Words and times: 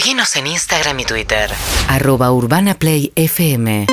Seguinos 0.00 0.34
en 0.36 0.46
Instagram 0.46 0.98
y 1.00 1.04
Twitter. 1.04 1.50
arroba 1.86 2.32
urbanaplayfm 2.32 3.84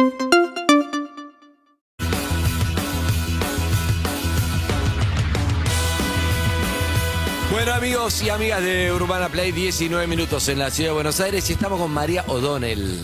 Bueno 7.52 7.74
amigos 7.74 8.22
y 8.22 8.30
amigas 8.30 8.62
de 8.64 8.94
Urbana 8.94 9.28
Play, 9.28 9.52
19 9.52 10.08
minutos 10.08 10.48
en 10.48 10.60
la 10.60 10.72
ciudad 10.72 10.92
de 10.92 10.94
Buenos 10.94 11.20
Aires 11.20 11.50
y 11.50 11.54
estamos 11.54 11.78
con 11.78 11.92
María 11.92 12.24
O'Donnell. 12.28 13.02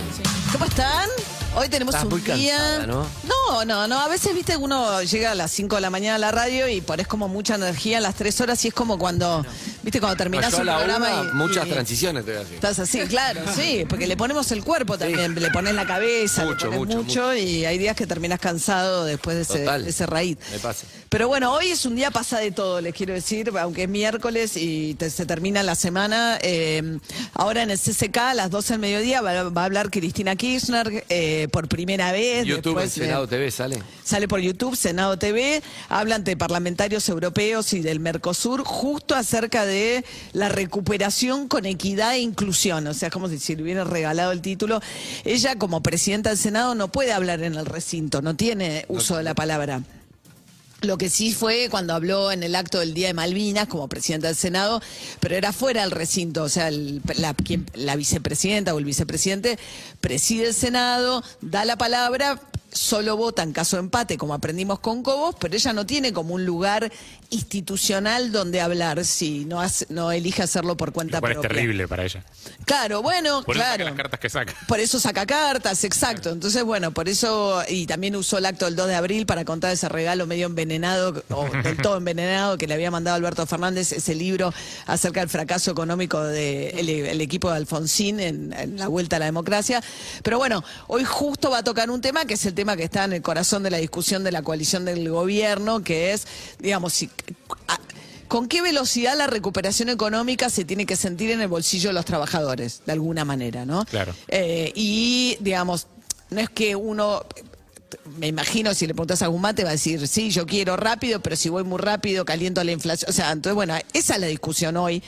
¿Cómo 0.53 0.63
están? 0.63 1.09
Hoy 1.55 1.69
tenemos 1.69 1.93
Estás 1.93 2.05
un 2.05 2.09
muy 2.11 2.21
día. 2.21 2.57
cansada, 2.57 2.87
¿no? 2.87 3.07
no, 3.27 3.65
no, 3.65 3.87
no. 3.87 3.99
A 3.99 4.07
veces, 4.07 4.33
viste, 4.33 4.57
uno 4.57 5.03
llega 5.03 5.31
a 5.31 5.35
las 5.35 5.51
5 5.51 5.75
de 5.75 5.81
la 5.81 5.89
mañana 5.89 6.15
a 6.15 6.19
la 6.19 6.31
radio 6.31 6.67
y 6.67 6.81
pones 6.81 7.07
como 7.07 7.27
mucha 7.27 7.55
energía 7.55 7.97
en 7.97 8.03
las 8.03 8.15
3 8.15 8.41
horas 8.41 8.63
y 8.65 8.69
es 8.69 8.73
como 8.73 8.97
cuando, 8.97 9.45
viste, 9.83 9.99
cuando 9.99 10.15
terminás 10.17 10.53
un 10.53 10.61
programa 10.61 11.21
una, 11.21 11.29
y. 11.29 11.33
muchas 11.35 11.67
y- 11.67 11.69
transiciones 11.69 12.25
te 12.25 12.31
voy 12.31 12.37
a 12.39 12.43
decir. 12.43 12.55
Estás 12.55 12.79
así, 12.79 12.99
claro, 13.01 13.41
sí, 13.55 13.85
porque 13.87 14.07
le 14.07 14.17
ponemos 14.17 14.51
el 14.51 14.63
cuerpo 14.63 14.97
también, 14.97 15.35
le 15.39 15.49
pones 15.51 15.75
la 15.75 15.85
cabeza, 15.85 16.45
Mucho, 16.45 16.69
le 16.71 16.77
pones 16.77 16.95
mucho, 16.95 17.03
mucho, 17.21 17.35
y 17.35 17.65
hay 17.65 17.77
días 17.77 17.95
que 17.95 18.07
terminas 18.07 18.39
cansado 18.39 19.05
después 19.05 19.35
de 19.35 19.41
ese, 19.43 19.59
Total. 19.59 19.83
de 19.83 19.89
ese 19.89 20.05
raíz. 20.05 20.37
Me 20.51 20.59
pasa. 20.59 20.85
Pero 21.09 21.27
bueno, 21.27 21.53
hoy 21.53 21.67
es 21.67 21.85
un 21.85 21.95
día 21.95 22.09
pasa 22.09 22.39
de 22.39 22.51
todo, 22.51 22.81
les 22.81 22.93
quiero 22.95 23.13
decir, 23.13 23.51
aunque 23.59 23.83
es 23.83 23.89
miércoles 23.89 24.57
y 24.57 24.95
te- 24.95 25.09
se 25.09 25.25
termina 25.25 25.61
la 25.61 25.75
semana. 25.75 26.39
eh, 26.41 26.97
ahora 27.33 27.61
en 27.63 27.69
el 27.71 27.77
CCK 27.79 28.17
a 28.17 28.33
las 28.33 28.49
12 28.49 28.73
del 28.73 28.79
mediodía 28.79 29.21
va, 29.21 29.43
va 29.49 29.61
a 29.61 29.65
hablar 29.65 29.91
Cristina 29.91 30.35
Kirchner 30.35 31.05
eh, 31.09 31.47
por 31.51 31.67
primera 31.67 32.11
vez. 32.11 32.45
YouTube, 32.45 32.77
en 32.79 32.83
después 32.85 32.95
de- 32.95 33.05
Senado 33.05 33.27
TV 33.27 33.51
sale. 33.51 33.83
Sale 34.03 34.27
por 34.27 34.39
YouTube, 34.39 34.75
Senado 34.75 35.17
TV, 35.17 35.61
hablan 35.89 36.23
de 36.23 36.35
parlamentarios 36.37 37.07
europeos 37.09 37.73
y 37.73 37.81
del 37.81 37.99
Mercosur 37.99 38.63
justo 38.63 39.15
acerca 39.15 39.65
de 39.65 39.72
la 40.33 40.49
recuperación 40.49 41.47
con 41.47 41.65
equidad 41.65 42.13
e 42.15 42.19
inclusión. 42.19 42.85
O 42.87 42.93
sea, 42.93 43.07
es 43.07 43.13
como 43.13 43.27
si 43.29 43.55
le 43.55 43.63
hubiera 43.63 43.83
regalado 43.83 44.31
el 44.31 44.41
título. 44.41 44.81
Ella, 45.25 45.55
como 45.57 45.81
presidenta 45.83 46.29
del 46.29 46.37
Senado, 46.37 46.75
no 46.75 46.91
puede 46.91 47.11
hablar 47.13 47.41
en 47.43 47.55
el 47.55 47.65
recinto, 47.65 48.21
no 48.21 48.35
tiene 48.35 48.85
uso 48.87 49.17
de 49.17 49.23
la 49.23 49.33
palabra. 49.35 49.81
Lo 50.81 50.97
que 50.97 51.09
sí 51.09 51.31
fue 51.33 51.69
cuando 51.71 51.93
habló 51.93 52.33
en 52.33 52.43
el 52.43 52.55
acto 52.55 52.79
del 52.79 52.93
Día 52.93 53.07
de 53.07 53.13
Malvinas 53.13 53.69
como 53.69 53.87
presidenta 53.87 54.27
del 54.27 54.35
Senado, 54.35 54.81
pero 55.21 55.35
era 55.35 55.53
fuera 55.53 55.81
del 55.81 55.91
recinto, 55.91 56.43
o 56.43 56.49
sea, 56.49 56.67
el- 56.67 57.01
la, 57.15 57.33
quien- 57.33 57.65
la 57.73 57.95
vicepresidenta 57.95 58.73
o 58.75 58.79
el 58.79 58.83
vicepresidente 58.85 59.57
preside 60.01 60.47
el 60.47 60.53
Senado, 60.53 61.23
da 61.39 61.63
la 61.63 61.77
palabra, 61.77 62.37
solo 62.73 63.15
vota 63.15 63.43
en 63.43 63.53
caso 63.53 63.77
de 63.77 63.81
empate, 63.83 64.17
como 64.17 64.33
aprendimos 64.33 64.79
con 64.79 65.03
Cobos, 65.03 65.35
pero 65.39 65.55
ella 65.55 65.71
no 65.71 65.85
tiene 65.85 66.11
como 66.11 66.33
un 66.33 66.43
lugar 66.45 66.91
institucional 67.33 68.31
donde 68.31 68.61
hablar 68.61 69.03
si 69.05 69.45
no, 69.45 69.61
hace- 69.61 69.85
no 69.89 70.11
elige 70.11 70.43
hacerlo 70.43 70.77
por 70.77 70.91
cuenta 70.93 71.17
Lo 71.17 71.21
cual 71.21 71.31
es 71.33 71.37
propia. 71.39 71.49
terrible 71.57 71.87
para 71.87 72.03
ella. 72.05 72.23
Claro, 72.65 73.01
bueno, 73.01 73.43
Por 73.43 73.55
eso 73.57 73.65
saca 73.65 73.83
las 73.83 73.93
cartas 73.93 74.19
que 74.19 74.29
saca. 74.29 74.53
Por 74.67 74.79
eso 74.79 74.99
saca 74.99 75.25
cartas, 75.25 75.83
exacto. 75.83 76.29
Entonces, 76.31 76.63
bueno, 76.63 76.91
por 76.93 77.09
eso, 77.09 77.61
y 77.67 77.85
también 77.87 78.15
usó 78.15 78.37
el 78.37 78.45
acto 78.45 78.65
del 78.65 78.75
2 78.75 78.87
de 78.87 78.95
abril 78.95 79.25
para 79.25 79.43
contar 79.45 79.71
ese 79.71 79.89
regalo 79.89 80.25
medio 80.27 80.45
envenenado, 80.47 81.23
o 81.29 81.49
del 81.63 81.77
todo 81.77 81.97
envenenado, 81.97 82.57
que 82.57 82.67
le 82.67 82.73
había 82.73 82.91
mandado 82.91 83.15
Alberto 83.17 83.45
Fernández, 83.45 83.91
ese 83.91 84.15
libro 84.15 84.53
acerca 84.85 85.19
del 85.19 85.29
fracaso 85.29 85.71
económico 85.71 86.21
del 86.23 86.89
el 86.89 87.21
equipo 87.21 87.49
de 87.51 87.57
Alfonsín 87.57 88.19
en, 88.19 88.53
en 88.53 88.77
la 88.77 88.87
vuelta 88.87 89.15
a 89.17 89.19
la 89.19 89.25
democracia. 89.25 89.81
Pero 90.23 90.37
bueno, 90.37 90.63
hoy 90.87 91.03
justo 91.03 91.49
va 91.49 91.59
a 91.59 91.63
tocar 91.63 91.89
un 91.89 92.01
tema 92.01 92.25
que 92.25 92.35
es 92.35 92.45
el 92.45 92.53
tema 92.53 92.75
que 92.77 92.83
está 92.83 93.03
en 93.05 93.13
el 93.13 93.21
corazón 93.21 93.63
de 93.63 93.69
la 93.71 93.77
discusión 93.77 94.23
de 94.23 94.31
la 94.31 94.41
coalición 94.41 94.85
del 94.85 95.09
gobierno, 95.09 95.83
que 95.83 96.13
es, 96.13 96.27
digamos, 96.59 96.93
si. 96.93 97.09
A- 97.67 97.79
¿Con 98.27 98.47
qué 98.47 98.61
velocidad 98.63 99.15
la 99.15 99.27
recuperación 99.27 99.89
económica 99.89 100.49
se 100.49 100.65
tiene 100.65 100.87
que 100.87 100.95
sentir 100.95 101.29
en 101.29 101.41
el 101.41 101.47
bolsillo 101.47 101.89
de 101.89 101.93
los 101.93 102.05
trabajadores, 102.05 102.81
de 102.85 102.91
alguna 102.93 103.25
manera, 103.25 103.63
¿no? 103.65 103.85
Claro. 103.85 104.15
Eh, 104.27 104.71
y, 104.75 105.37
digamos, 105.39 105.85
no 106.31 106.39
es 106.39 106.49
que 106.49 106.75
uno, 106.75 107.23
me 108.17 108.25
imagino, 108.25 108.73
si 108.73 108.87
le 108.87 108.95
preguntas 108.95 109.21
a 109.21 109.25
algún 109.25 109.41
mate, 109.41 109.63
va 109.63 109.69
a 109.69 109.73
decir, 109.73 110.07
sí, 110.07 110.31
yo 110.31 110.47
quiero 110.47 110.75
rápido, 110.77 111.19
pero 111.21 111.35
si 111.35 111.49
voy 111.49 111.63
muy 111.63 111.77
rápido, 111.79 112.25
caliento 112.25 112.63
la 112.63 112.71
inflación. 112.71 113.07
O 113.07 113.13
sea, 113.13 113.31
entonces, 113.31 113.53
bueno, 113.53 113.75
esa 113.93 114.15
es 114.15 114.19
la 114.19 114.27
discusión 114.27 114.77
hoy 114.77 115.03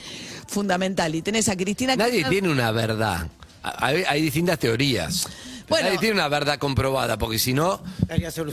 fundamental. 0.48 1.16
Y 1.16 1.24
tenés 1.24 1.50
a 1.50 1.58
Cristina 1.58 1.96
Nadie 1.96 2.24
Kirchner- 2.24 2.30
tiene 2.30 2.50
una 2.50 2.70
verdad. 2.72 3.28
Hay, 3.64 4.04
hay 4.08 4.22
distintas 4.22 4.60
teorías. 4.60 5.28
Bueno. 5.70 5.86
Nadie 5.88 6.00
tiene 6.00 6.16
una 6.16 6.28
verdad 6.28 6.58
comprobada, 6.60 7.18
porque 7.18 7.40
si 7.40 7.54
no, 7.54 7.82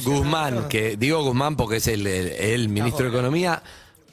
Guzmán, 0.04 0.54
que 0.68 0.96
digo 0.96 1.22
Guzmán 1.22 1.56
porque 1.56 1.76
es 1.76 1.86
el, 1.88 2.06
el- 2.06 2.28
el 2.32 2.68
ministro 2.68 3.04
de 3.04 3.10
Economía, 3.10 3.62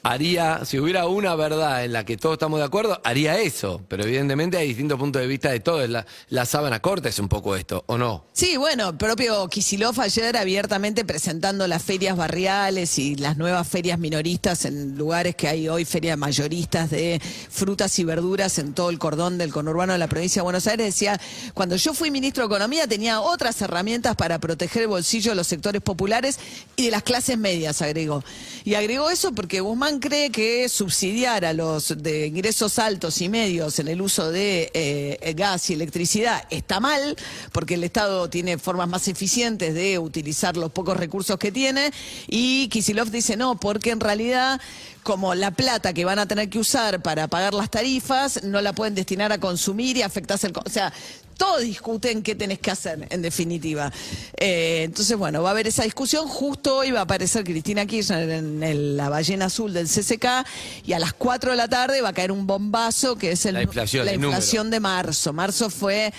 haría, 0.02 0.64
si 0.64 0.78
hubiera 0.78 1.06
una 1.06 1.34
verdad 1.34 1.84
en 1.84 1.92
la 1.92 2.04
que 2.04 2.16
todos 2.16 2.34
estamos 2.34 2.58
de 2.58 2.64
acuerdo, 2.64 3.00
haría 3.04 3.38
eso. 3.40 3.82
Pero 3.88 4.04
evidentemente 4.04 4.56
hay 4.56 4.68
distintos 4.68 4.98
puntos 4.98 5.20
de 5.22 5.28
vista 5.28 5.50
de 5.50 5.60
todo. 5.60 5.86
La, 5.86 6.06
la 6.28 6.46
sábana 6.46 6.80
corta 6.80 7.08
es 7.08 7.18
un 7.18 7.28
poco 7.28 7.56
esto, 7.56 7.84
¿o 7.86 7.98
no? 7.98 8.24
Sí, 8.32 8.56
bueno, 8.56 8.96
propio 8.96 9.48
Kisilov 9.48 10.00
ayer 10.00 10.36
abiertamente 10.36 11.04
presentando 11.04 11.66
las 11.66 11.82
ferias 11.82 12.16
barriales 12.16 12.98
y 12.98 13.16
las 13.16 13.36
nuevas 13.36 13.68
ferias 13.68 13.98
minoristas 13.98 14.64
en 14.64 14.96
lugares 14.96 15.36
que 15.36 15.48
hay 15.48 15.68
hoy 15.68 15.84
ferias 15.84 16.16
mayoristas 16.16 16.90
de 16.90 17.20
frutas 17.50 17.98
y 17.98 18.04
verduras 18.04 18.58
en 18.58 18.74
todo 18.74 18.90
el 18.90 18.98
cordón 18.98 19.38
del 19.38 19.52
conurbano 19.52 19.92
de 19.92 19.98
la 19.98 20.08
provincia 20.08 20.40
de 20.40 20.44
Buenos 20.44 20.66
Aires. 20.66 20.86
Decía, 20.86 21.20
cuando 21.54 21.76
yo 21.76 21.94
fui 21.94 22.10
ministro 22.10 22.44
de 22.44 22.54
Economía 22.54 22.86
tenía 22.86 23.20
otras 23.20 23.60
herramientas 23.62 24.16
para 24.16 24.38
proteger 24.38 24.82
el 24.82 24.88
bolsillo 24.88 25.32
de 25.32 25.36
los 25.36 25.46
sectores 25.46 25.82
populares 25.82 26.38
y 26.76 26.86
de 26.86 26.90
las 26.90 27.02
clases 27.02 27.38
medias, 27.38 27.82
agregó. 27.82 28.24
Y 28.64 28.74
agregó 28.74 29.10
eso 29.10 29.32
porque 29.32 29.60
Guzmán 29.60 29.89
cree 29.98 30.30
que 30.30 30.68
subsidiar 30.68 31.44
a 31.44 31.52
los 31.52 32.00
de 32.02 32.26
ingresos 32.26 32.78
altos 32.78 33.20
y 33.20 33.28
medios 33.28 33.78
en 33.78 33.88
el 33.88 34.00
uso 34.00 34.30
de 34.30 34.70
eh, 34.74 35.34
gas 35.34 35.70
y 35.70 35.74
electricidad 35.74 36.44
está 36.50 36.78
mal, 36.78 37.16
porque 37.50 37.74
el 37.74 37.84
Estado 37.84 38.30
tiene 38.30 38.58
formas 38.58 38.88
más 38.88 39.08
eficientes 39.08 39.74
de 39.74 39.98
utilizar 39.98 40.56
los 40.56 40.70
pocos 40.70 40.96
recursos 40.96 41.38
que 41.38 41.50
tiene, 41.50 41.90
y 42.28 42.68
Kisilov 42.68 43.10
dice 43.10 43.36
no, 43.36 43.58
porque 43.58 43.90
en 43.90 44.00
realidad 44.00 44.60
como 45.02 45.34
la 45.34 45.50
plata 45.50 45.92
que 45.92 46.04
van 46.04 46.18
a 46.18 46.26
tener 46.26 46.48
que 46.50 46.58
usar 46.58 47.02
para 47.02 47.26
pagar 47.26 47.54
las 47.54 47.70
tarifas 47.70 48.44
no 48.44 48.60
la 48.60 48.74
pueden 48.74 48.94
destinar 48.94 49.32
a 49.32 49.38
consumir 49.38 49.96
y 49.96 50.02
afectarse 50.02 50.46
el... 50.46 50.52
O 50.64 50.68
sea, 50.68 50.92
todos 51.40 51.62
discuten 51.62 52.22
qué 52.22 52.34
tenés 52.34 52.58
que 52.58 52.70
hacer, 52.70 53.06
en 53.08 53.22
definitiva. 53.22 53.90
Eh, 54.36 54.82
entonces, 54.84 55.16
bueno, 55.16 55.42
va 55.42 55.48
a 55.48 55.52
haber 55.52 55.66
esa 55.66 55.84
discusión. 55.84 56.28
Justo 56.28 56.76
hoy 56.76 56.90
va 56.90 57.00
a 57.00 57.02
aparecer 57.04 57.44
Cristina 57.44 57.86
Kirchner 57.86 58.28
en 58.28 58.62
el- 58.62 58.98
la 58.98 59.08
ballena 59.08 59.46
azul 59.46 59.72
del 59.72 59.88
CCK 59.88 60.44
y 60.84 60.92
a 60.92 60.98
las 60.98 61.14
4 61.14 61.52
de 61.52 61.56
la 61.56 61.66
tarde 61.66 62.02
va 62.02 62.10
a 62.10 62.12
caer 62.12 62.30
un 62.30 62.46
bombazo 62.46 63.16
que 63.16 63.32
es 63.32 63.46
el, 63.46 63.54
La 63.54 63.62
inflación, 63.62 64.04
la 64.04 64.12
el 64.12 64.22
inflación 64.22 64.70
de 64.70 64.80
marzo. 64.80 65.32
Marzo 65.32 65.70
fue... 65.70 66.12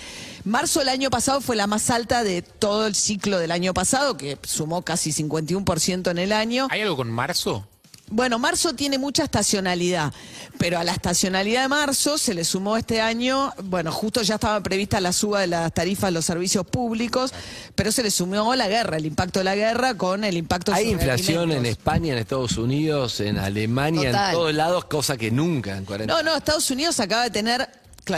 Marzo 0.44 0.80
del 0.80 0.88
año 0.88 1.08
pasado 1.08 1.40
fue 1.40 1.54
la 1.54 1.68
más 1.68 1.88
alta 1.88 2.24
de 2.24 2.42
todo 2.42 2.88
el 2.88 2.96
ciclo 2.96 3.38
del 3.38 3.52
año 3.52 3.72
pasado, 3.74 4.16
que 4.16 4.36
sumó 4.42 4.82
casi 4.82 5.12
51% 5.12 6.10
en 6.10 6.18
el 6.18 6.32
año. 6.32 6.66
¿Hay 6.68 6.80
algo 6.80 6.96
con 6.96 7.08
marzo? 7.12 7.68
Bueno, 8.12 8.38
marzo 8.38 8.74
tiene 8.74 8.98
mucha 8.98 9.24
estacionalidad, 9.24 10.12
pero 10.58 10.78
a 10.78 10.84
la 10.84 10.92
estacionalidad 10.92 11.62
de 11.62 11.68
marzo 11.68 12.18
se 12.18 12.34
le 12.34 12.44
sumó 12.44 12.76
este 12.76 13.00
año, 13.00 13.54
bueno, 13.64 13.90
justo 13.90 14.20
ya 14.20 14.34
estaba 14.34 14.62
prevista 14.62 15.00
la 15.00 15.14
suba 15.14 15.40
de 15.40 15.46
las 15.46 15.72
tarifas 15.72 16.08
de 16.08 16.12
los 16.12 16.26
servicios 16.26 16.66
públicos, 16.66 17.32
pero 17.74 17.90
se 17.90 18.02
le 18.02 18.10
sumó 18.10 18.54
la 18.54 18.68
guerra, 18.68 18.98
el 18.98 19.06
impacto 19.06 19.40
de 19.40 19.44
la 19.44 19.56
guerra 19.56 19.94
con 19.94 20.24
el 20.24 20.36
impacto 20.36 20.74
Hay 20.74 20.90
sobre 20.90 21.02
inflación 21.04 21.52
en. 21.52 21.64
España, 21.64 22.12
en 22.12 22.18
Estados 22.18 22.58
Unidos, 22.58 23.18
en 23.20 23.38
Alemania, 23.38 24.10
Total. 24.10 24.28
en 24.28 24.36
todos 24.36 24.54
lados, 24.54 24.84
cosa 24.84 25.16
que 25.16 25.30
nunca 25.30 25.74
en 25.78 25.86
40 25.86 26.12
No, 26.12 26.22
no, 26.22 26.36
Estados 26.36 26.70
Unidos 26.70 27.00
acaba 27.00 27.22
de 27.22 27.30
tener, 27.30 27.66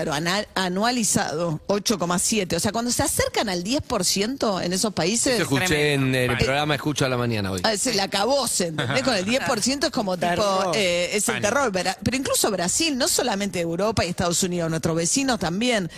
claro, 0.02 0.12
anualizado 0.54 1.60
8,7, 1.68 2.56
o 2.56 2.60
sea, 2.60 2.72
cuando 2.72 2.90
se 2.90 3.02
acercan 3.02 3.48
al 3.48 3.62
10% 3.62 4.62
en 4.64 4.72
esos 4.72 4.92
países... 4.92 5.34
Eso 5.34 5.42
escuché 5.42 5.94
en 5.94 6.14
el 6.14 6.36
programa 6.36 6.74
Escucho 6.74 7.04
a 7.04 7.08
la 7.08 7.16
Mañana 7.16 7.52
hoy. 7.52 7.60
Ah, 7.62 7.76
Se 7.76 7.94
la 7.94 8.04
acabó, 8.04 8.46
¿se 8.48 8.68
¿entendés? 8.68 9.02
Con 9.04 9.14
el 9.14 9.24
10% 9.24 9.84
es 9.84 9.90
como 9.90 10.16
tipo, 10.16 10.26
Terror. 10.26 10.72
eh, 10.76 11.10
es 11.12 11.28
el 11.28 11.34
Pánico. 11.42 11.48
terror. 11.54 11.72
Bra- 11.72 11.96
Pero 12.02 12.16
incluso 12.16 12.50
Brasil, 12.50 12.96
no 12.98 13.06
solamente 13.08 13.60
Europa 13.60 14.04
y 14.04 14.08
Estados 14.08 14.42
Unidos, 14.42 14.68
nuestros 14.70 14.96
vecinos 14.96 15.38
también. 15.38 15.90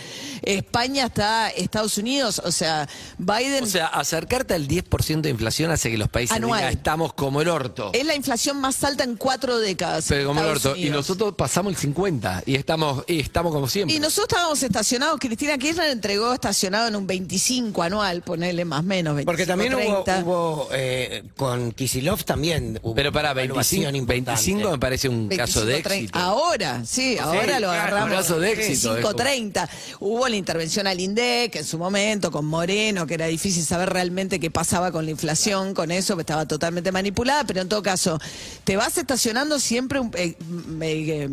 España 0.43 1.05
está, 1.07 1.49
Estados 1.49 1.97
Unidos, 1.97 2.39
o 2.43 2.51
sea, 2.51 2.87
Biden 3.17 3.63
O 3.63 3.67
sea, 3.67 3.87
acercarte 3.87 4.53
al 4.53 4.67
10% 4.67 5.21
de 5.21 5.29
inflación 5.29 5.71
hace 5.71 5.89
que 5.89 5.97
los 5.97 6.09
países 6.09 6.35
Anual. 6.37 6.59
digan, 6.59 6.73
estamos 6.73 7.13
como 7.13 7.41
el 7.41 7.47
orto. 7.49 7.91
es 7.93 8.05
la 8.05 8.15
inflación 8.15 8.61
más 8.61 8.83
alta 8.83 9.03
en 9.03 9.15
cuatro 9.15 9.57
décadas. 9.57 10.09
en 10.11 10.17
Pero 10.17 10.27
como 10.29 10.41
el 10.41 10.47
Estados 10.47 10.65
orto. 10.67 10.77
Y 10.79 10.83
Unidos. 10.83 10.97
nosotros 11.07 11.33
pasamos 11.35 11.71
el 11.73 11.77
50 11.77 12.43
y 12.45 12.55
estamos, 12.55 13.03
y 13.07 13.19
estamos 13.19 13.51
como 13.53 13.67
siempre. 13.87 13.95
Y 13.95 13.99
nosotros 13.99 14.27
estábamos 14.29 14.63
estacionados, 14.63 15.19
Cristina 15.19 15.57
Kirchner 15.57 15.89
entregó 15.89 16.33
estacionado 16.33 16.87
en 16.87 16.95
un 16.95 17.07
25 17.07 17.81
anual, 17.83 18.21
ponele 18.21 18.65
más 18.65 18.79
o 18.81 18.83
menos, 18.83 19.15
25, 19.15 19.25
Porque 19.31 19.45
también 19.45 19.73
hubo, 19.75 20.03
30. 20.03 20.23
hubo, 20.23 20.69
eh, 20.73 21.23
con 21.35 21.71
Kisilov 21.71 22.23
también 22.23 22.79
hubo 22.83 22.95
Pero 22.95 23.11
para 23.11 23.31
una 23.31 23.41
evaluación 23.43 23.91
25, 23.93 23.97
importante. 23.97 24.41
25 24.41 24.71
me 24.71 24.79
parece 24.79 25.09
un 25.09 25.27
caso 25.29 25.61
de 25.61 25.73
25, 25.73 25.87
30. 25.89 25.95
éxito. 26.03 26.19
Ahora, 26.19 26.85
sí, 26.85 27.17
ahora 27.17 27.59
lo 27.59 27.67
claro, 27.67 27.71
agarramos. 27.71 28.09
un 28.11 28.15
caso 28.17 28.39
de 28.39 28.51
éxito, 28.53 28.97
5.30. 28.99 29.69
Hubo 29.99 30.27
la 30.27 30.35
intervención 30.35 30.87
al 30.87 30.99
INDEC 30.99 31.55
en 31.57 31.65
su 31.65 31.77
momento 31.77 32.31
con 32.31 32.45
Moreno, 32.45 33.05
que 33.07 33.13
era 33.15 33.27
difícil 33.27 33.63
saber 33.63 33.89
realmente 33.89 34.39
qué 34.39 34.51
pasaba 34.51 34.91
con 34.91 35.05
la 35.05 35.11
inflación, 35.11 35.73
con 35.73 35.91
eso, 35.91 36.15
que 36.15 36.21
estaba 36.21 36.45
totalmente 36.47 36.91
manipulada, 36.91 37.43
pero 37.45 37.61
en 37.61 37.69
todo 37.69 37.81
caso, 37.83 38.19
te 38.63 38.75
vas 38.77 38.97
estacionando 38.97 39.59
siempre. 39.59 39.99
un- 39.99 40.11
eh, 40.15 40.35
eh, 40.81 41.29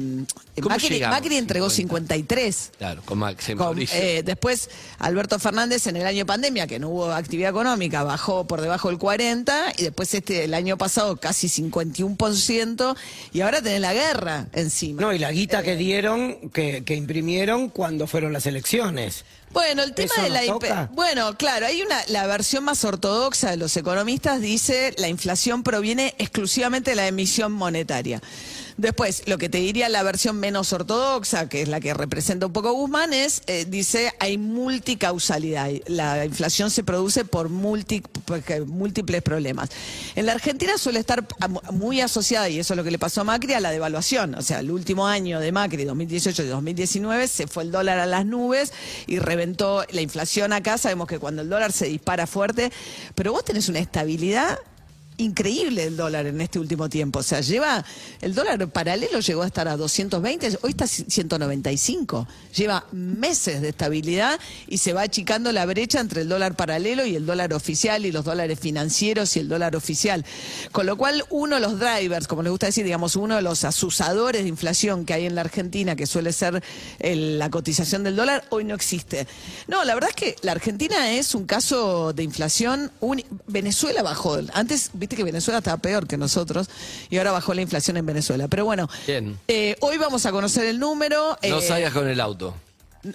¿Cómo 0.56 0.68
Macri? 0.68 1.00
Macri 1.00 1.36
entregó 1.36 1.68
50? 1.70 2.14
3. 2.34 2.70
Claro, 2.78 3.02
con 3.04 3.18
Max 3.18 3.44
Con- 3.46 3.58
Mauricio. 3.58 3.98
eh, 3.98 4.22
después, 4.24 4.68
Alberto 4.98 5.38
Fernández 5.38 5.86
en 5.86 5.96
el 5.96 6.06
año 6.06 6.26
pandemia, 6.26 6.66
que 6.66 6.78
no 6.78 6.88
hubo 6.88 7.12
actividad 7.12 7.50
económica, 7.50 8.02
bajó 8.02 8.46
por 8.46 8.60
debajo 8.60 8.88
del 8.88 8.98
40, 8.98 9.72
y 9.78 9.82
después 9.84 10.12
este 10.14 10.44
el 10.44 10.54
año 10.54 10.76
pasado 10.76 11.16
casi 11.16 11.48
51%, 11.48 12.96
y 13.32 13.40
ahora 13.40 13.62
tenés 13.62 13.80
la 13.80 13.92
guerra 13.94 14.46
encima. 14.52 15.00
No, 15.02 15.12
y 15.12 15.18
la 15.18 15.30
guita 15.32 15.60
Eh. 15.60 15.64
que 15.64 15.76
dieron, 15.76 16.50
que, 16.50 16.84
que 16.84 16.94
imprimieron 16.94 17.68
cuando 17.68 18.06
fueron 18.06 18.32
las 18.32 18.46
elecciones. 18.46 19.24
Bueno, 19.52 19.84
el 19.84 19.94
tema 19.94 20.12
¿Eso 20.12 20.22
de 20.22 20.30
la 20.30 20.44
toca? 20.46 20.90
Bueno, 20.94 21.36
claro, 21.36 21.66
hay 21.66 21.80
una 21.82 21.96
la 22.08 22.26
versión 22.26 22.64
más 22.64 22.84
ortodoxa 22.84 23.50
de 23.50 23.56
los 23.56 23.76
economistas 23.76 24.40
dice 24.40 24.92
la 24.98 25.06
inflación 25.08 25.62
proviene 25.62 26.14
exclusivamente 26.18 26.90
de 26.90 26.96
la 26.96 27.06
emisión 27.06 27.52
monetaria. 27.52 28.20
Después, 28.76 29.22
lo 29.26 29.38
que 29.38 29.48
te 29.48 29.58
diría 29.58 29.88
la 29.88 30.02
versión 30.02 30.40
menos 30.40 30.72
ortodoxa, 30.72 31.48
que 31.48 31.62
es 31.62 31.68
la 31.68 31.78
que 31.78 31.94
representa 31.94 32.46
un 32.46 32.52
poco 32.52 32.72
Guzmán, 32.72 33.12
es, 33.12 33.42
eh, 33.46 33.66
dice, 33.68 34.12
hay 34.18 34.36
multicausalidad. 34.36 35.70
La 35.86 36.24
inflación 36.24 36.72
se 36.72 36.82
produce 36.82 37.24
por 37.24 37.50
múltiples 37.50 39.22
problemas. 39.22 39.70
En 40.16 40.26
la 40.26 40.32
Argentina 40.32 40.76
suele 40.76 40.98
estar 40.98 41.24
muy 41.70 42.00
asociada, 42.00 42.48
y 42.48 42.58
eso 42.58 42.74
es 42.74 42.76
lo 42.76 42.82
que 42.82 42.90
le 42.90 42.98
pasó 42.98 43.20
a 43.20 43.24
Macri, 43.24 43.52
a 43.54 43.60
la 43.60 43.70
devaluación. 43.70 44.34
O 44.34 44.42
sea, 44.42 44.58
el 44.58 44.72
último 44.72 45.06
año 45.06 45.38
de 45.38 45.52
Macri, 45.52 45.84
2018 45.84 46.42
y 46.42 46.46
2019, 46.46 47.28
se 47.28 47.46
fue 47.46 47.62
el 47.62 47.70
dólar 47.70 48.00
a 48.00 48.06
las 48.06 48.26
nubes 48.26 48.72
y 49.06 49.20
reventó 49.20 49.84
la 49.90 50.00
inflación 50.00 50.52
acá. 50.52 50.78
Sabemos 50.78 51.06
que 51.06 51.20
cuando 51.20 51.42
el 51.42 51.48
dólar 51.48 51.70
se 51.70 51.86
dispara 51.86 52.26
fuerte, 52.26 52.72
pero 53.14 53.30
vos 53.30 53.44
tenés 53.44 53.68
una 53.68 53.78
estabilidad 53.78 54.58
increíble 55.16 55.84
el 55.84 55.96
dólar 55.96 56.26
en 56.26 56.40
este 56.40 56.58
último 56.58 56.88
tiempo. 56.88 57.20
O 57.20 57.22
sea, 57.22 57.40
lleva, 57.40 57.84
el 58.20 58.34
dólar 58.34 58.68
paralelo 58.68 59.20
llegó 59.20 59.42
a 59.42 59.46
estar 59.46 59.68
a 59.68 59.76
220, 59.76 60.58
hoy 60.62 60.70
está 60.70 60.86
195. 60.86 62.26
Lleva 62.56 62.86
meses 62.92 63.60
de 63.60 63.68
estabilidad 63.68 64.38
y 64.68 64.78
se 64.78 64.92
va 64.92 65.02
achicando 65.02 65.52
la 65.52 65.66
brecha 65.66 66.00
entre 66.00 66.22
el 66.22 66.28
dólar 66.28 66.56
paralelo 66.56 67.06
y 67.06 67.14
el 67.16 67.26
dólar 67.26 67.52
oficial 67.52 68.06
y 68.06 68.12
los 68.12 68.24
dólares 68.24 68.58
financieros 68.58 69.36
y 69.36 69.40
el 69.40 69.48
dólar 69.48 69.76
oficial. 69.76 70.24
Con 70.72 70.86
lo 70.86 70.96
cual, 70.96 71.24
uno 71.30 71.56
de 71.56 71.60
los 71.60 71.78
drivers, 71.78 72.26
como 72.26 72.42
les 72.42 72.50
gusta 72.50 72.66
decir, 72.66 72.84
digamos, 72.84 73.16
uno 73.16 73.36
de 73.36 73.42
los 73.42 73.64
asusadores 73.64 74.42
de 74.42 74.48
inflación 74.48 75.04
que 75.04 75.14
hay 75.14 75.26
en 75.26 75.34
la 75.34 75.42
Argentina, 75.42 75.96
que 75.96 76.06
suele 76.06 76.32
ser 76.32 76.62
el- 76.98 77.38
la 77.38 77.50
cotización 77.50 78.02
del 78.04 78.16
dólar, 78.16 78.44
hoy 78.50 78.64
no 78.64 78.74
existe. 78.74 79.26
No, 79.68 79.84
la 79.84 79.94
verdad 79.94 80.10
es 80.10 80.16
que 80.16 80.36
la 80.42 80.52
Argentina 80.52 81.12
es 81.12 81.34
un 81.34 81.46
caso 81.46 82.12
de 82.12 82.22
inflación. 82.22 82.90
Venezuela 83.46 84.02
bajó. 84.02 84.38
Antes, 84.52 84.90
viste 85.04 85.16
que 85.16 85.24
Venezuela 85.24 85.58
estaba 85.58 85.76
peor 85.76 86.06
que 86.06 86.16
nosotros 86.16 86.68
y 87.10 87.18
ahora 87.18 87.32
bajó 87.32 87.54
la 87.54 87.62
inflación 87.62 87.96
en 87.96 88.06
Venezuela. 88.06 88.48
Pero 88.48 88.64
bueno, 88.64 88.88
eh, 89.06 89.76
hoy 89.80 89.98
vamos 89.98 90.24
a 90.26 90.32
conocer 90.32 90.64
el 90.66 90.78
número. 90.78 91.38
no 91.48 91.58
eh, 91.58 91.62
salgas 91.62 91.92
con 91.92 92.08
el 92.08 92.20
auto. 92.20 92.54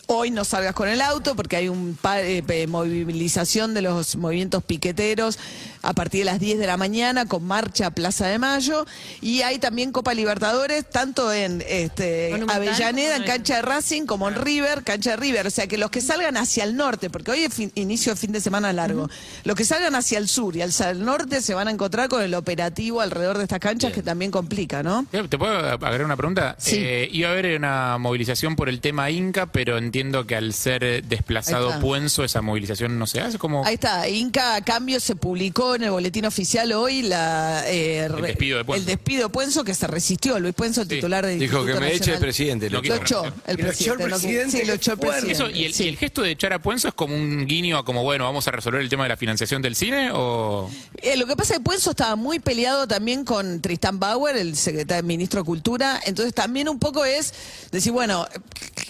Hoy 0.08 0.32
no 0.32 0.46
salgas 0.46 0.74
con 0.74 0.88
el 0.88 1.02
auto 1.02 1.36
porque 1.36 1.56
hay 1.56 1.68
un 1.70 1.98
eh, 2.16 2.68
movilización 2.68 3.74
de 3.74 3.82
los 3.82 4.16
movimientos 4.16 4.64
piqueteros 4.64 5.40
a 5.82 5.94
partir 5.94 6.22
de 6.22 6.26
las 6.26 6.40
10 6.40 6.60
de 6.60 6.68
la 6.68 6.78
mañana 6.78 7.26
con 7.26 7.44
marcha 7.44 7.88
a 7.88 7.92
Plaza 7.92 8.28
de 8.28 8.38
Mayo 8.38 8.86
y 9.22 9.42
hay 9.42 9.58
también 9.60 9.92
Copa 9.92 10.14
Libertadores 10.14 10.88
tanto 10.90 11.32
en 11.34 11.64
este, 11.68 12.34
Avellaneda, 12.50 13.16
en- 13.18 13.24
cancha 13.24 13.56
de 13.58 13.62
Racing, 13.62 14.06
como 14.06 14.28
en 14.30 14.36
River, 14.36 14.84
cancha 14.84 15.12
de 15.12 15.18
River. 15.18 15.48
O 15.48 15.50
sea 15.52 15.68
que 15.68 15.78
los 15.78 15.90
que 15.90 16.02
salgan 16.02 16.38
hacia 16.38 16.64
el 16.64 16.76
norte, 16.76 17.10
porque 17.10 17.32
hoy 17.32 17.40
es 17.44 17.54
fin- 17.54 17.72
inicio 17.76 18.14
de 18.14 18.20
fin 18.20 18.32
de 18.32 18.42
semana 18.42 18.72
largo, 18.74 19.10
los 19.44 19.56
que 19.56 19.66
salgan 19.66 19.96
hacia 19.96 20.18
el 20.18 20.28
sur 20.28 20.56
y 20.56 20.62
hacia 20.62 20.90
el 20.92 21.04
norte 21.04 21.42
se 21.42 21.54
van 21.54 21.68
a 21.68 21.72
encontrar 21.72 22.10
con 22.10 22.22
el 22.22 22.34
operativo 22.36 23.02
alrededor 23.02 23.38
de 23.38 23.44
estas 23.44 23.60
canchas 23.60 23.92
que 23.94 24.04
también 24.04 24.32
complica, 24.32 24.84
¿no? 24.84 25.06
¿Te 25.12 25.38
puedo 25.38 25.58
agregar 25.58 26.04
una 26.06 26.18
pregunta? 26.18 26.56
Sí. 26.60 26.76
Eh, 26.78 27.10
iba 27.12 27.30
a 27.30 27.32
haber 27.32 27.58
una 27.58 27.98
movilización 27.98 28.56
por 28.56 28.70
el 28.70 28.82
tema 28.82 29.10
Inca, 29.10 29.46
pero 29.48 29.79
entiendo 29.80 30.28
que 30.28 30.36
al 30.36 30.54
ser 30.54 30.84
eh, 30.84 31.02
desplazado. 31.02 31.80
Puenzo, 31.80 32.24
esa 32.24 32.42
movilización 32.42 33.00
no 33.00 33.08
se 33.08 33.22
hace. 33.22 33.38
como 33.38 33.66
Ahí 33.66 33.76
está, 33.76 34.08
Inca 34.08 34.56
a 34.56 34.62
cambio 34.62 35.00
se 35.00 35.16
publicó 35.16 35.76
en 35.76 35.84
el 35.84 35.92
boletín 35.92 36.26
oficial 36.26 36.72
hoy 36.74 37.02
la, 37.02 37.64
eh, 37.68 38.06
El 38.06 38.22
despido 38.22 38.58
de 38.60 38.66
Puenzo. 38.66 38.82
el 38.82 38.86
despido 38.86 39.24
de 39.24 39.30
Puenzo 39.30 39.64
que 39.64 39.74
se 39.74 39.88
resistió. 39.88 40.40
Luis 40.40 40.54
Puenzo, 40.54 40.86
titular 40.86 41.26
de 41.26 41.38
Dijo 41.38 41.66
que 41.66 41.74
me 41.80 41.94
eche 41.94 42.14
el 42.14 42.20
presidente. 42.20 42.70
Lo 42.70 42.82
Lo 42.82 42.96
echó 42.96 43.24
el 43.48 43.60
Y 43.60 43.64
lo 43.64 43.72
echó 43.72 43.94
el 43.94 44.00
presidente. 44.00 44.60
sí, 44.60 44.66
lo 44.66 44.74
echó 44.74 44.92
el 44.94 45.00
presidente. 45.00 45.32
Eso, 45.32 45.50
y, 45.50 45.64
el, 45.66 45.74
sí. 45.74 45.86
y 45.86 45.88
el 45.90 45.98
gesto 45.98 46.22
de 46.22 46.32
echar 46.32 46.54
a 46.54 46.60
Puenzo 46.60 46.88
es 46.88 46.94
como 46.94 47.16
un 47.16 47.46
guiño 47.48 47.78
a 47.78 47.86
como, 47.86 48.04
bueno, 48.04 48.26
vamos 48.26 48.48
a 48.48 48.52
resolver 48.52 48.82
el 48.82 48.90
tema 48.90 49.04
de 49.04 49.10
la 49.10 49.18
financiación 49.18 49.62
del 49.62 49.76
cine 49.76 50.12
o... 50.14 50.70
Eh, 51.02 51.18
lo 51.18 51.26
que 51.26 51.36
pasa 51.36 51.54
es 51.54 51.60
que 51.60 51.64
Puenzo 51.64 51.92
estaba 51.92 52.16
muy 52.16 52.40
peleado 52.40 52.88
también 52.88 53.24
con 53.26 53.62
Tristán 53.62 54.00
Bauer, 54.00 54.36
el 54.36 54.56
secretario 54.56 55.04
ministro 55.04 55.42
de 55.42 55.46
Cultura. 55.46 56.00
Entonces 56.06 56.34
también 56.34 56.70
un 56.70 56.80
poco 56.80 57.06
es 57.06 57.34
decir, 57.72 57.92
bueno, 57.92 58.28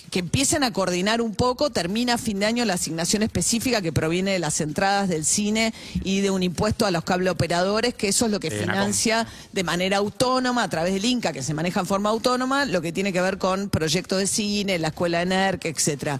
que 0.09 0.19
empiecen 0.19 0.63
a 0.63 0.73
coordinar 0.73 1.21
un 1.21 1.35
poco. 1.35 1.69
Termina 1.69 2.15
a 2.15 2.17
fin 2.17 2.39
de 2.39 2.45
año 2.45 2.65
la 2.65 2.75
asignación 2.75 3.23
específica 3.23 3.81
que 3.81 3.91
proviene 3.91 4.31
de 4.31 4.39
las 4.39 4.61
entradas 4.61 5.09
del 5.09 5.25
cine 5.25 5.73
y 6.03 6.21
de 6.21 6.31
un 6.31 6.43
impuesto 6.43 6.85
a 6.85 6.91
los 6.91 7.03
cable 7.03 7.29
operadores, 7.29 7.93
que 7.93 8.07
eso 8.07 8.25
es 8.25 8.31
lo 8.31 8.39
que 8.39 8.51
financia 8.51 9.27
de 9.51 9.63
manera 9.63 9.97
autónoma 9.97 10.63
a 10.63 10.69
través 10.69 10.93
del 10.93 11.05
Inca, 11.05 11.33
que 11.33 11.43
se 11.43 11.53
maneja 11.53 11.79
en 11.79 11.85
forma 11.85 12.09
autónoma, 12.09 12.65
lo 12.65 12.81
que 12.81 12.91
tiene 12.91 13.13
que 13.13 13.21
ver 13.21 13.37
con 13.37 13.69
proyectos 13.69 14.19
de 14.19 14.27
cine, 14.27 14.79
la 14.79 14.89
escuela 14.89 15.19
de 15.19 15.25
NERC, 15.25 15.65
etcétera. 15.65 16.19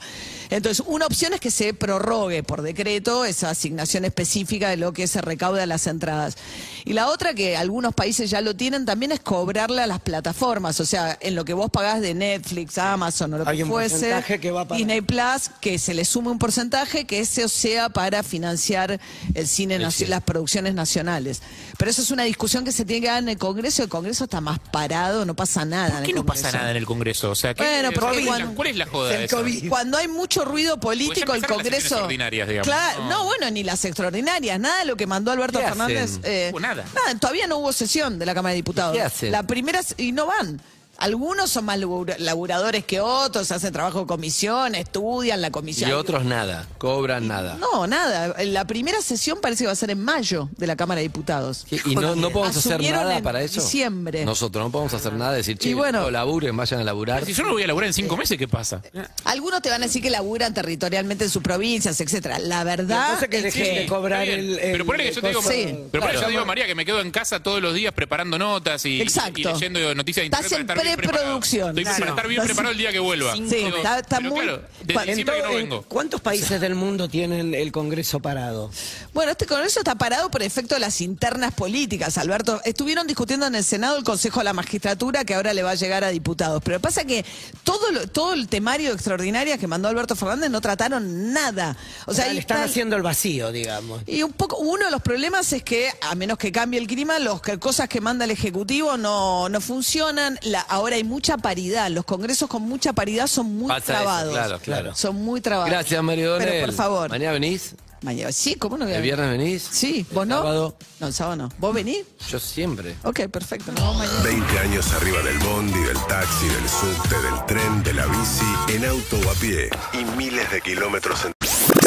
Entonces, 0.50 0.84
una 0.88 1.06
opción 1.06 1.34
es 1.34 1.40
que 1.40 1.52
se 1.52 1.74
prorrogue 1.74 2.44
por 2.44 2.62
decreto 2.62 3.26
esa 3.26 3.52
asignación 3.52 4.06
específica 4.06 4.70
de 4.70 4.78
lo 4.78 4.94
que 4.94 5.08
se 5.08 5.22
recauda 5.22 5.62
de 5.62 5.68
las 5.68 5.86
entradas. 5.88 6.38
Y 6.86 6.94
la 6.94 7.08
otra, 7.10 7.34
que 7.34 7.56
algunos 7.56 7.94
países 7.94 8.30
ya 8.30 8.42
lo 8.42 8.56
tienen, 8.56 8.86
también 8.86 9.12
es 9.12 9.20
cobrarle 9.20 9.82
a 9.82 9.88
las 9.88 10.00
plataformas, 10.00 10.80
o 10.80 10.86
sea, 10.86 11.18
en 11.22 11.36
lo 11.36 11.46
que 11.46 11.54
vos 11.54 11.70
pagás 11.70 12.02
de 12.02 12.14
Netflix, 12.14 12.78
Amazon 12.78 13.34
o 13.34 13.38
lo 13.40 13.46
que 13.46 13.64
un 13.64 13.79
fuese, 13.80 13.96
porcentaje 13.96 14.40
que 14.40 14.52
va 14.52 14.68
para- 14.68 14.78
Disney 14.78 15.02
Plus, 15.02 15.50
que 15.62 15.80
se 15.80 15.94
le 15.94 16.06
sume 16.06 16.30
un 16.30 16.40
porcentaje, 16.40 17.06
que 17.06 17.20
ese 17.20 17.48
sea 17.50 17.90
para 17.90 18.24
financiar 18.24 19.00
el 19.34 19.48
cine, 19.48 19.76
El 19.76 19.92
cine. 19.92 20.10
las 20.10 20.24
producciones 20.24 20.74
nacionales. 20.74 21.42
Pero 21.78 21.92
eso 21.92 22.02
es 22.02 22.12
una 22.12 22.24
discusión 22.24 22.66
que 22.66 22.72
se 22.72 22.86
tiene 22.86 23.02
que 23.02 23.08
dar 23.08 23.20
en 23.24 23.30
el 23.30 23.38
Congreso. 23.38 23.84
El 23.84 23.90
Congreso 23.90 24.26
está 24.26 24.42
más 24.42 24.60
parado, 24.60 25.26
no 25.26 25.36
pasa 25.36 25.66
nada. 25.66 25.90
¿Por 25.90 25.98
en 26.00 26.04
qué 26.06 26.10
el 26.12 26.16
no 26.18 26.26
pasa 26.26 26.42
Congreso. 26.42 26.58
nada 26.58 26.72
en 26.72 26.78
el 26.78 26.86
Congreso? 26.86 27.32
O 27.32 27.36
sea, 27.36 27.54
¿qué- 27.54 27.64
Bueno, 27.64 27.90
porque 27.94 28.00
¿cuál, 28.02 28.18
es 28.20 28.26
la, 28.26 28.32
cuando- 28.32 28.56
cuál 28.56 28.68
es 28.68 28.76
la 28.78 28.86
joda 28.86 29.10
de 29.10 29.16
El 29.16 29.24
eso? 29.24 29.44
Cuando 29.70 29.98
hay 29.98 30.08
mucho 30.08 30.46
ruido 30.46 30.80
político, 30.80 31.26
Pues 31.28 31.36
el 31.38 31.42
las 31.44 31.52
Congreso. 31.52 32.08
digamos. 32.08 32.66
Claro, 32.66 33.04
No. 33.06 33.10
no. 33.10 33.24
bueno, 33.26 33.50
ni 33.52 33.64
las 33.64 33.84
extraordinarias, 33.86 34.60
nada 34.60 34.80
de 34.80 34.86
lo 34.86 34.96
que 34.96 35.08
mandó 35.08 35.32
Alberto 35.32 35.60
¿Qué 35.60 35.66
Fernández. 35.66 36.04
hacen? 36.12 36.22
eh, 36.26 36.50
No 36.52 36.58
hubo 36.58 36.60
nada. 36.60 36.86
Todavía 37.20 37.48
no 37.48 37.58
hubo 37.58 37.72
sesión 37.74 38.20
de 38.20 38.26
la 38.26 38.34
Cámara 38.34 38.52
de 38.52 38.56
Diputados. 38.58 38.96
¿Qué 38.96 39.02
hacen? 39.02 39.32
La 39.32 39.44
primera, 39.44 39.82
y 39.98 40.12
no 40.12 40.26
van. 40.28 40.62
Algunos 41.00 41.50
son 41.50 41.66
más 41.66 41.80
labura- 41.80 42.16
laburadores 42.20 42.84
que 42.86 43.00
otros, 43.02 43.52
hacen 43.52 43.72
trabajo 43.74 44.02
de 44.02 44.06
comisión, 44.06 44.76
estudian 44.76 45.42
la 45.42 45.50
comisión. 45.52 45.90
Y 45.90 45.94
otros 45.94 46.26
nada, 46.26 46.68
cobran 46.78 47.28
nada. 47.28 47.56
No, 47.56 47.88
nada. 47.88 48.36
La 48.44 48.66
primera 48.66 49.02
sesión 49.02 49.40
parece 49.42 49.64
que 49.64 49.68
va 49.68 49.74
a 49.74 49.76
ser 49.76 49.90
en 49.92 50.04
mayo 50.04 50.50
de 50.58 50.68
la 50.68 50.76
Cámara 50.76 51.00
de 51.00 51.04
Diputados. 51.04 51.66
¿Y 51.86 51.96
no, 51.96 52.16
no 52.16 52.30
podemos 52.32 52.58
hacer 52.58 52.82
nada 52.82 53.18
en 53.18 53.24
para 53.24 53.42
eso? 53.42 53.62
diciembre. 53.62 54.26
Nosotros 54.26 54.64
no 54.66 54.72
podemos 54.72 54.94
hacer 54.94 55.14
nada, 55.14 55.34
decir, 55.34 55.58
che, 55.58 55.70
Y 55.70 55.74
bueno- 55.74 56.02
no 56.02 56.12
laburen, 56.12 56.56
vayan 56.56 56.80
a 56.82 56.84
laburar. 56.84 57.26
Si 57.26 57.34
yo 57.34 57.44
no 57.44 57.52
voy 57.54 57.64
a 57.64 57.68
laburar 57.68 57.88
en 57.88 57.94
cinco 57.94 58.18
meses, 58.18 58.38
¿qué 58.38 58.48
pasa? 58.48 58.82
Algunos 59.26 59.62
te 59.62 59.70
van 59.70 59.82
a 59.82 59.86
decir 59.86 60.02
que 60.02 60.10
laburan 60.10 60.54
territorialmente 60.54 61.24
en 61.26 61.30
sus 61.30 61.42
provincias, 61.42 62.00
etcétera. 62.02 62.40
La 62.40 62.64
verdad 62.64 63.20
que 63.30 63.38
es 63.38 63.44
dejen 63.44 63.64
que 63.64 63.80
de 63.82 63.86
cobrar 63.88 64.28
el, 64.28 64.60
el- 64.60 64.72
Pero 64.74 64.86
ponele 64.86 65.10
que 65.10 65.16
yo 65.16 65.22
te 65.22 65.28
digo, 65.30 65.42
Sí, 65.42 65.66
pero 65.92 66.06
que 66.06 66.14
yo 66.14 66.20
claro. 66.20 66.30
digo, 66.30 66.46
María, 66.46 66.68
que 66.68 66.76
me 66.76 66.86
quedo 66.86 67.00
en 67.02 67.12
casa 67.12 67.42
todos 67.42 67.62
los 67.62 67.74
días 67.74 67.94
preparando 67.94 68.38
notas 68.38 68.86
y, 68.86 69.02
Exacto. 69.02 69.40
y 69.40 69.44
leyendo 69.44 69.96
noticias 69.96 70.24
de 70.24 70.26
internet 70.28 70.30
para 70.30 70.46
estar 70.48 70.58
bien 70.58 70.68
preparado. 70.68 70.89
Preproducción. 70.98 71.70
Estoy 71.70 71.84
Claro. 71.84 72.00
para 72.00 72.12
estar 72.12 72.28
bien 72.28 72.44
preparado 72.44 72.72
el 72.72 72.78
día 72.78 72.92
que 72.92 73.00
vuelva. 73.00 73.36
Sí, 73.36 73.42
Digo, 73.44 73.78
está- 73.78 74.00
está 74.00 74.18
pero 74.18 74.30
muy- 74.30 74.42
claro, 74.42 74.62
En 74.82 75.26
todo- 75.26 75.38
no 75.38 75.50
en- 75.50 75.56
vengo. 75.56 75.82
¿Cuántos 75.88 76.22
países 76.22 76.60
del 76.62 76.76
mundo 76.76 77.08
tienen 77.10 77.54
el 77.54 77.72
Congreso 77.72 78.20
parado? 78.20 78.72
Bueno, 79.14 79.32
este 79.32 79.46
Congreso 79.46 79.80
está 79.80 79.96
parado 79.96 80.30
por 80.32 80.42
efecto 80.44 80.76
de 80.76 80.82
las 80.82 81.02
internas 81.02 81.54
políticas, 81.54 82.18
Alberto. 82.18 82.62
Estuvieron 82.66 83.08
discutiendo 83.08 83.46
en 83.48 83.56
el 83.56 83.64
Senado 83.64 83.98
el 83.98 84.04
Consejo 84.04 84.40
de 84.40 84.46
la 84.46 84.54
Magistratura 84.54 85.24
que 85.26 85.34
ahora 85.36 85.54
le 85.54 85.64
va 85.64 85.72
a 85.72 85.76
llegar 85.76 86.04
a 86.04 86.10
diputados. 86.10 86.62
Pero 86.64 86.80
pasa 86.80 87.04
que 87.06 87.26
todo, 87.64 87.92
lo- 87.92 88.08
todo 88.08 88.34
el 88.34 88.48
temario 88.48 88.92
extraordinario 88.94 89.58
que 89.58 89.68
mandó 89.68 89.88
Alberto 89.88 90.16
Fernández 90.16 90.50
no 90.50 90.62
trataron 90.62 91.34
nada. 91.34 91.76
O 92.06 92.14
sea, 92.14 92.26
le 92.34 92.40
están 92.40 92.58
está 92.58 92.64
haciendo 92.70 92.96
el 92.96 93.02
vacío, 93.04 93.52
digamos. 93.52 94.02
Y 94.08 94.24
un 94.24 94.34
poco, 94.34 94.58
uno 94.58 94.86
de 94.86 94.92
los 94.92 95.02
problemas 95.02 95.52
es 95.54 95.64
que, 95.64 95.90
a 96.02 96.16
menos 96.16 96.38
que 96.38 96.52
cambie 96.52 96.80
el 96.80 96.88
clima, 96.88 97.20
los 97.20 97.42
que, 97.42 97.58
cosas 97.60 97.88
que 97.90 98.02
manda 98.02 98.26
el 98.26 98.32
Ejecutivo 98.32 98.98
no, 98.98 99.50
no 99.50 99.62
funcionan. 99.62 100.40
La- 100.44 100.62
ahora 100.80 100.96
hay 100.96 101.04
mucha 101.04 101.38
paridad. 101.38 101.90
Los 101.90 102.06
congresos 102.06 102.50
con 102.50 102.64
mucha 102.64 102.94
paridad 102.94 103.28
son 103.28 103.56
muy 103.58 103.68
Pasa 103.68 103.80
eso, 103.80 103.92
trabados. 103.94 104.34
claro, 104.34 104.60
claro. 104.60 104.96
Son 104.96 105.16
muy 105.16 105.42
trabados. 105.42 105.70
Gracias, 105.70 106.02
Mario 106.04 106.32
Donel. 106.32 106.48
Pero 106.50 106.66
por 106.66 106.76
favor. 106.76 107.10
¿Mañana 107.10 107.34
venís? 107.34 107.76
Mañana, 108.02 108.32
sí, 108.32 108.56
¿cómo 108.56 108.78
no 108.78 108.86
voy 108.86 108.94
a 108.94 108.98
¿El 108.98 109.02
viernes 109.04 109.30
venís? 109.30 109.68
Sí, 109.70 110.06
¿El 110.10 110.16
¿vos 110.16 110.26
no? 110.26 110.38
sábado? 110.38 110.78
No, 111.02 111.08
el 111.08 111.14
sábado 111.14 111.36
no. 111.36 111.50
¿Vos 111.58 111.74
venís? 111.74 112.06
Yo 112.30 112.40
siempre. 112.40 112.96
Ok, 113.04 113.28
perfecto. 113.28 113.74
Nos 113.74 113.82
vemos 113.82 113.98
mañana. 113.98 114.24
20 114.24 114.60
años 114.60 114.94
arriba 114.94 115.22
del 115.22 115.38
bondi, 115.40 115.80
del 115.82 115.98
taxi, 116.08 116.48
del 116.48 116.70
subte, 116.70 117.16
del 117.16 117.46
tren, 117.46 117.84
de 117.84 117.94
la 117.94 118.06
bici, 118.06 118.46
en 118.74 118.86
auto 118.86 119.18
o 119.28 119.30
a 119.30 119.34
pie. 119.36 119.70
Y 119.92 120.06
miles 120.18 120.50
de 120.50 120.62
kilómetros 120.62 121.26
en 121.26 121.34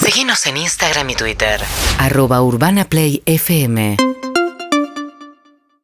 Seguinos 0.03 0.45
en 0.47 0.59
Instagram 0.59 1.09
y 1.09 1.15
Twitter. 1.15 1.61
arroba 1.99 2.43
urbanaplayfm 2.43 3.97